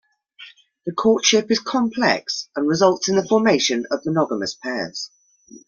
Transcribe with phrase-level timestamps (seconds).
[0.87, 5.11] The courtship is complex and results in the formation of monogamous pairs.